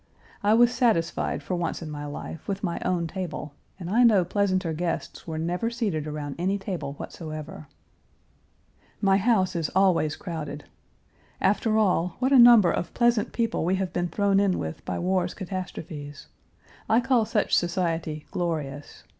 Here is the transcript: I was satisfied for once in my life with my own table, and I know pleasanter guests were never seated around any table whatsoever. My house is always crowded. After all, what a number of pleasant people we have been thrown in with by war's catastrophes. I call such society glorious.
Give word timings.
I 0.41 0.55
was 0.55 0.73
satisfied 0.73 1.43
for 1.43 1.53
once 1.53 1.83
in 1.83 1.91
my 1.91 2.07
life 2.07 2.47
with 2.47 2.63
my 2.63 2.79
own 2.83 3.05
table, 3.05 3.53
and 3.79 3.87
I 3.87 4.01
know 4.01 4.25
pleasanter 4.25 4.73
guests 4.73 5.27
were 5.27 5.37
never 5.37 5.69
seated 5.69 6.07
around 6.07 6.37
any 6.39 6.57
table 6.57 6.93
whatsoever. 6.93 7.67
My 8.99 9.17
house 9.17 9.55
is 9.55 9.69
always 9.75 10.15
crowded. 10.15 10.63
After 11.39 11.77
all, 11.77 12.15
what 12.17 12.31
a 12.31 12.39
number 12.39 12.71
of 12.71 12.95
pleasant 12.95 13.31
people 13.31 13.63
we 13.63 13.75
have 13.75 13.93
been 13.93 14.07
thrown 14.07 14.39
in 14.39 14.57
with 14.57 14.83
by 14.85 14.97
war's 14.97 15.35
catastrophes. 15.35 16.25
I 16.89 16.99
call 16.99 17.23
such 17.25 17.55
society 17.55 18.25
glorious. 18.31 19.03